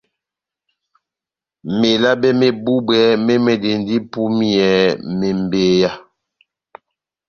[1.79, 4.71] Melabe mé búbwɛ mémɛdɛndi ipúmiyɛ
[5.19, 5.91] mebeya.